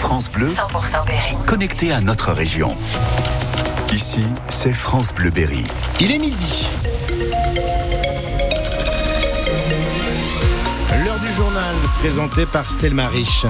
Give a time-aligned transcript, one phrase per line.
[0.00, 1.36] France Bleu, 100% Berry.
[1.46, 2.74] connecté à notre région.
[3.92, 5.62] Ici, c'est France Bleu Berry.
[6.00, 6.66] Il est midi.
[11.04, 13.44] L'heure du journal présenté par Selma Rich.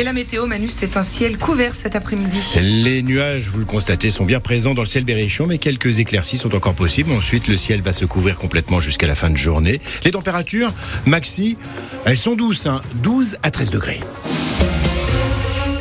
[0.00, 2.40] Et la météo, Manu, c'est un ciel couvert cet après-midi.
[2.62, 6.38] Les nuages, vous le constatez, sont bien présents dans le ciel berrichon, mais quelques éclaircies
[6.38, 7.12] sont encore possibles.
[7.12, 9.78] Ensuite, le ciel va se couvrir complètement jusqu'à la fin de journée.
[10.02, 10.72] Les températures,
[11.04, 11.58] maxi,
[12.06, 14.00] elles sont douces, hein, 12 à 13 degrés.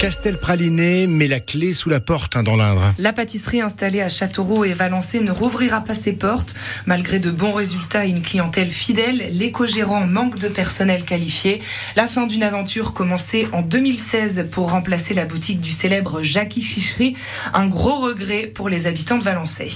[0.10, 2.96] Castel Praliné met la clé sous la porte hein, dans l'Indre.
[2.98, 6.56] La pâtisserie installée à Châteauroux et Valençay ne rouvrira pas ses portes.
[6.88, 11.62] Malgré de bons résultats et une clientèle fidèle, l'éco-gérant manque de personnel qualifié.
[11.96, 17.16] La fin d'une aventure commencée en 2016 pour remplacer la boutique du célèbre Jackie Chicherie.
[17.54, 19.70] Un gros regret pour les habitants de Valençay.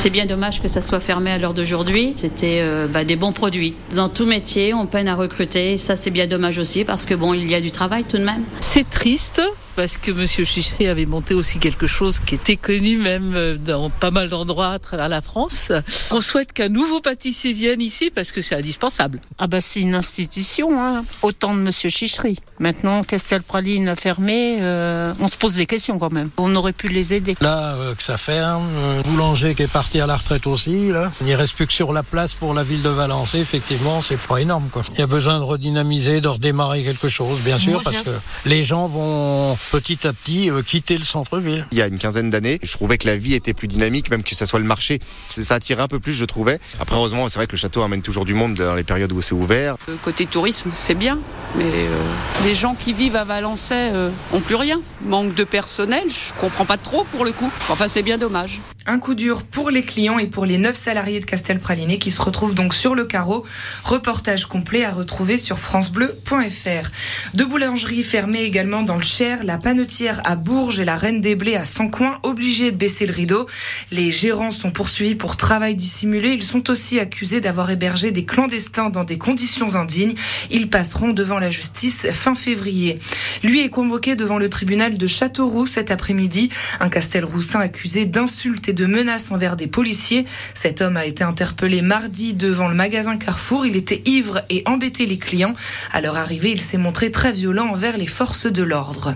[0.00, 2.14] C'est bien dommage que ça soit fermé à l'heure d'aujourd'hui.
[2.18, 3.74] C'était euh, bah, des bons produits.
[3.96, 5.76] Dans tout métier, on peine à recruter.
[5.76, 8.22] Ça, c'est bien dommage aussi parce que bon, il y a du travail tout de
[8.22, 8.44] même.
[8.60, 9.42] C'est triste
[9.78, 13.90] parce que Monsieur Chichery avait monté aussi quelque chose qui était connu même euh, dans
[13.90, 15.70] pas mal d'endroits à travers la France.
[16.10, 19.20] On souhaite qu'un nouveau pâtissier vienne ici parce que c'est indispensable.
[19.38, 21.04] Ah bah c'est une institution, hein.
[21.22, 22.40] autant de Monsieur Chichery.
[22.58, 26.30] Maintenant, Castel Praline a fermé, euh, on se pose des questions quand même.
[26.38, 27.36] On aurait pu les aider.
[27.40, 31.12] Là, euh, que ça ferme, euh, boulanger qui est parti à la retraite aussi, là.
[31.20, 34.18] Il n'y reste plus que sur la place pour la ville de Valençay, effectivement, c'est
[34.18, 34.82] pas énorme, quoi.
[34.92, 38.10] Il y a besoin de redynamiser, de redémarrer quelque chose, bien sûr, parce que
[38.44, 41.66] les gens vont petit à petit euh, quitter le centre-ville.
[41.72, 42.58] il y a une quinzaine d'années.
[42.62, 44.98] Je trouvais que la vie était plus dynamique, même que ça soit le marché.
[45.40, 46.58] Ça attirait un peu plus, je trouvais.
[46.80, 49.20] Après, heureusement, c'est vrai que le château amène toujours du monde dans les périodes où
[49.20, 49.76] c'est ouvert.
[49.88, 51.18] Euh, Côté tourisme, c'est bien,
[51.56, 52.02] mais euh,
[52.44, 54.80] les gens qui vivent à Valençay euh, ont plus rien.
[55.04, 57.50] Manque de personnel, je comprends pas trop pour le coup.
[57.68, 58.60] Enfin, c'est bien dommage.
[58.90, 62.10] Un coup dur pour les clients et pour les 9 salariés de Castel Praliné qui
[62.10, 63.44] se retrouvent donc sur le carreau.
[63.84, 66.88] Reportage complet à retrouver sur francebleu.fr.
[67.34, 71.34] Deux boulangeries fermées également dans le Cher, la Panetière à Bourges et la Reine des
[71.34, 73.46] Blés à Sancoin, obligées de baisser le rideau.
[73.90, 76.30] Les gérants sont poursuivis pour travail dissimulé.
[76.30, 80.14] Ils sont aussi accusés d'avoir hébergé des clandestins dans des conditions indignes.
[80.50, 83.00] Ils passeront devant la justice fin février.
[83.42, 86.50] Lui est convoqué devant le tribunal de Châteauroux cet après-midi.
[86.80, 90.24] Un Castelroussin accusé d'insultes et de menaces envers des policiers.
[90.54, 93.66] Cet homme a été interpellé mardi devant le magasin Carrefour.
[93.66, 95.54] Il était ivre et embêtait les clients.
[95.92, 99.14] À leur arrivée, il s'est montré très violent envers les forces de l'ordre.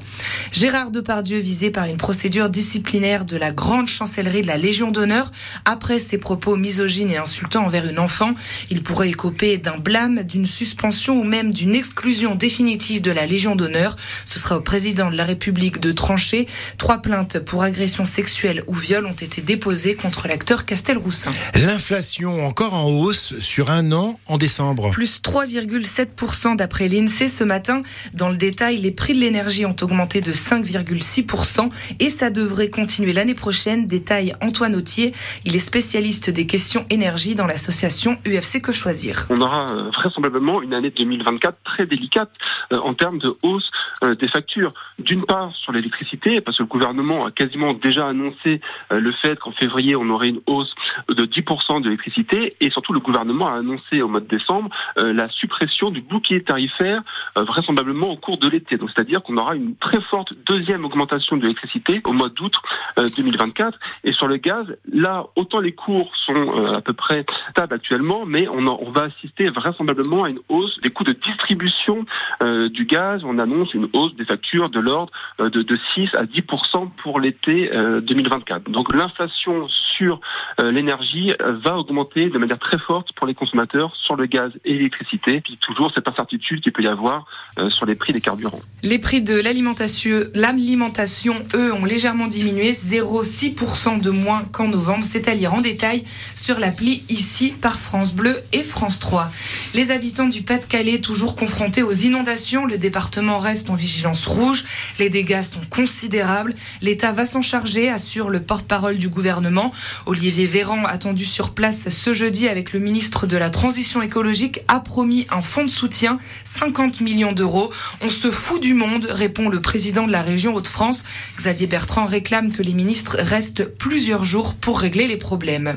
[0.52, 5.30] Gérard Depardieu visé par une procédure disciplinaire de la grande chancellerie de la Légion d'honneur
[5.64, 8.32] après ses propos misogynes et insultants envers une enfant.
[8.70, 13.56] Il pourrait écoper d'un blâme, d'une suspension ou même d'une exclusion définitive de la Légion
[13.56, 13.96] d'honneur.
[14.24, 16.46] Ce sera au président de la République de trancher.
[16.78, 21.32] Trois plaintes pour agression sexuelle ou viol ont été déposées contre l'acteur Castelroussin.
[21.54, 24.90] L'inflation encore en hausse sur un an en décembre.
[24.90, 27.82] Plus 3,7% d'après l'INSEE ce matin.
[28.14, 33.12] Dans le détail, les prix de l'énergie ont augmenté de 5,6% et ça devrait continuer
[33.12, 35.12] l'année prochaine, détaille Antoine Autier.
[35.44, 39.26] Il est spécialiste des questions énergie dans l'association UFC Que Choisir.
[39.30, 42.30] On aura euh, vraisemblablement une année 2024 très délicate
[42.72, 43.70] euh, en termes de hausse
[44.14, 44.72] des factures.
[44.98, 48.60] D'une part sur l'électricité, parce que le gouvernement a quasiment déjà annoncé
[48.92, 50.74] euh, le fait qu'en février on aurait une hausse
[51.08, 55.12] de 10% de l'électricité, et surtout le gouvernement a annoncé au mois de décembre euh,
[55.12, 57.02] la suppression du bouclier tarifaire
[57.38, 58.76] euh, vraisemblablement au cours de l'été.
[58.76, 62.54] Donc c'est-à-dire qu'on aura une très forte deuxième augmentation de l'électricité au mois d'août
[62.98, 63.78] euh, 2024.
[64.04, 68.24] Et sur le gaz, là autant les cours sont euh, à peu près stables actuellement,
[68.26, 72.04] mais on, en- on va assister vraisemblablement à une hausse des coûts de distribution
[72.42, 73.22] euh, du gaz.
[73.24, 77.20] On annonce une hausse des factures de l'ordre euh, de, de 6 à 10% pour
[77.20, 78.70] l'été euh, 2024.
[78.70, 80.20] Donc l'inflation sur
[80.60, 84.52] euh, l'énergie euh, va augmenter de manière très forte pour les consommateurs sur le gaz
[84.64, 85.40] et l'électricité.
[85.40, 87.26] Puis toujours cette incertitude qu'il peut y avoir
[87.58, 88.60] euh, sur les prix des carburants.
[88.82, 95.04] Les prix de l'alimentation, l'alimentation, eux, ont légèrement diminué, 0,6% de moins qu'en novembre.
[95.04, 96.04] C'est à lire en détail
[96.36, 99.30] sur l'appli ici par France Bleu et France 3.
[99.74, 104.64] Les habitants du Pas-de-Calais, toujours confrontés aux inondations, le département reste en vigilance rouge.
[104.98, 106.54] Les dégâts sont considérables.
[106.80, 109.72] L'État va s'en charger, assure le porte-parole du gouvernement.
[110.06, 114.78] Olivier Véran, attendu sur place ce jeudi avec le ministre de la Transition écologique, a
[114.78, 117.72] promis un fonds de soutien, 50 millions d'euros.
[118.00, 121.04] On se fout du monde, répond le président de la région Hauts-de-France.
[121.36, 125.76] Xavier Bertrand réclame que les ministres restent plusieurs jours pour régler les problèmes.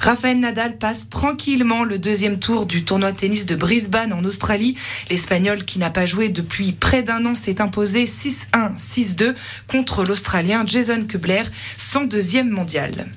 [0.00, 4.76] Raphaël Nadal passe tranquillement le deuxième tour du tournoi de tennis de Brisbane en Australie.
[5.10, 9.34] L'Espagnol qui n'a pas joué depuis près d'un an s'est imposé 6-1, 6-2
[9.66, 11.44] contre l'Australien Jason Kubler,
[11.78, 13.08] 102e mondial.